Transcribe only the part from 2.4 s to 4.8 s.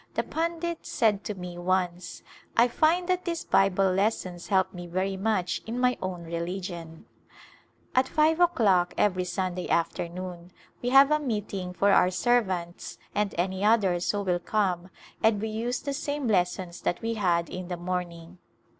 I find that these Bible lessons help